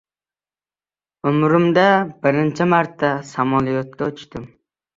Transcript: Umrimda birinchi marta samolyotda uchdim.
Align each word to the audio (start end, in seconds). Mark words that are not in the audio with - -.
Umrimda 1.31 1.85
birinchi 2.25 2.69
marta 2.73 3.13
samolyotda 3.35 4.13
uchdim. 4.17 4.53